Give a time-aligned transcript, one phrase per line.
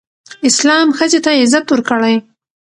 [0.49, 2.15] اسلام ښځې ته عزت ورکړی